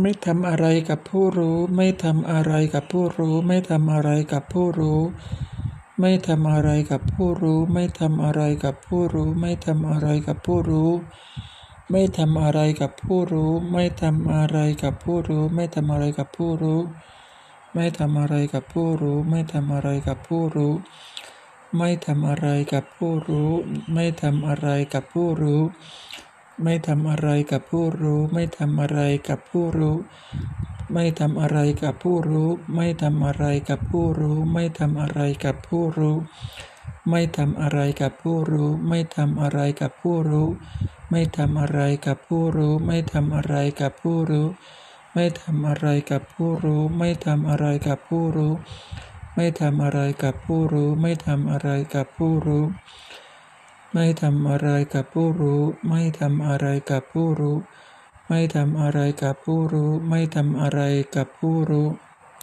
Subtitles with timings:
[0.00, 5.00] ไม่ทำอะไรกับผู้รู้ ไม่ทำอะไรกับผู้รู้ ไม่ทำอะไรกับผู้รู้
[6.00, 10.90] ไม่ทำอะไรกับผู้รู้ ไม่ทำอะไรกับผู้รู้ ไม่ทำอะไรกับผู้รู้
[11.90, 20.74] ไม่ทำอะไรกับผู้รู้ ไม่ทำอะไรกับผู้รู้ ไม่ทำอะไรกับผู้รู้ ไม่ทำอะไรกับผู้รู้ ไม่ทำอะไรกับผู้รู้
[21.76, 23.52] ไม่ทำอะไรกับผู้รู้
[23.92, 25.62] ไม่ทำอะไรกับผู้รู้
[26.62, 29.96] ไม่ทำอะไรกับผู้รู้ ไม่ทำอะไรกับผู้รู้
[30.92, 36.16] ไม่ทำอะไรกับผู้รู้ ไม่ทำอะไรกับผู้รู้ ไม่ทำอะไรกับผู้รู้
[37.08, 40.46] ไม่ทำอะไรกับผู้รู้ ไม่ทำอะไรกับผู้รู้
[41.10, 44.54] ไม่ทำอะไรกับผู้รู้ ไม่ทำอะไรกับผู้รู้
[45.16, 48.54] ไม่ทำอะไรกับผู้รู้ ไม่ทำอะไรกับผู้รู้
[49.34, 52.64] ไม่ทำอะไรกับผู้รู้ ไม่ทำอะไรกับผู้รู้
[53.98, 57.56] ไม่ทำอะไรกับผู้รู้ ไม่ทำอะไรกับผู้รู้
[58.28, 60.80] ไม่ทำอะไรกับผู้รู้ ไม่ทำอะไร
[61.16, 61.88] กับผู้รู้